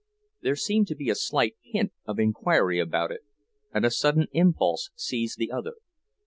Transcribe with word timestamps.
There 0.41 0.55
seemed 0.55 0.87
to 0.87 0.95
be 0.95 1.11
a 1.11 1.13
slight 1.15 1.57
hint 1.61 1.91
of 2.07 2.17
inquiry 2.17 2.79
about 2.79 3.11
it, 3.11 3.21
and 3.71 3.85
a 3.85 3.91
sudden 3.91 4.25
impulse 4.31 4.89
seized 4.95 5.37
the 5.37 5.51
other. 5.51 5.75